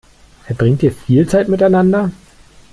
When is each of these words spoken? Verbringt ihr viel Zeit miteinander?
Verbringt 0.47 0.81
ihr 0.81 0.91
viel 0.91 1.29
Zeit 1.29 1.47
miteinander? 1.47 2.09